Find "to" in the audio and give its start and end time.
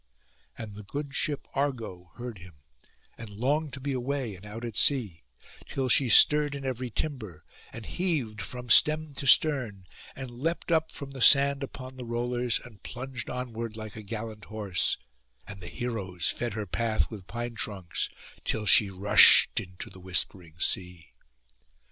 3.73-3.79, 9.13-9.27